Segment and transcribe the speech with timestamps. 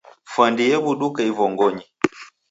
[0.31, 1.85] Fwandi yew'uduka ivongonyi